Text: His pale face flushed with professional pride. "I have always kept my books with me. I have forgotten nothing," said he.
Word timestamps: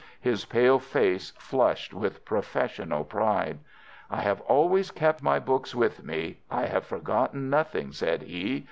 His 0.19 0.45
pale 0.45 0.79
face 0.79 1.29
flushed 1.37 1.93
with 1.93 2.25
professional 2.25 3.03
pride. 3.03 3.59
"I 4.09 4.21
have 4.21 4.41
always 4.41 4.89
kept 4.89 5.21
my 5.21 5.37
books 5.37 5.75
with 5.75 6.03
me. 6.03 6.39
I 6.49 6.65
have 6.65 6.87
forgotten 6.87 7.51
nothing," 7.51 7.91
said 7.91 8.23
he. 8.23 8.59